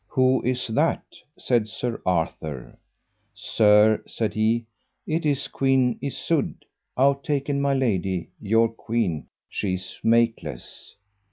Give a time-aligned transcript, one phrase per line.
[0.07, 1.03] Who is that?
[1.37, 2.79] said Sir Arthur.
[3.35, 4.65] Sir, said he,
[5.05, 6.65] it is Queen Isoud that,
[7.03, 10.95] out taken my lady your queen, she is makeless.